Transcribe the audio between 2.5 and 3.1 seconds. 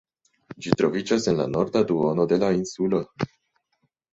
insulo.